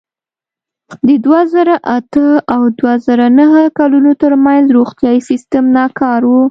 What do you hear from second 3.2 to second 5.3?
نهه کلونو ترمنځ روغتیايي